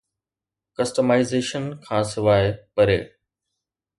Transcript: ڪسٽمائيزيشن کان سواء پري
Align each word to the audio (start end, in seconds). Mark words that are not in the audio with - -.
ڪسٽمائيزيشن 0.75 1.63
کان 1.85 2.01
سواء 2.11 2.43
پري 2.75 2.99